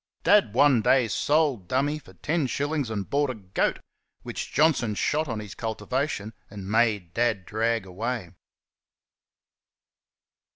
[0.23, 3.77] Dad one day sold "Dummy" for ten shillings and bought a goat,
[4.23, 8.31] which Johnson shot on his cultivation and made Dad drag away.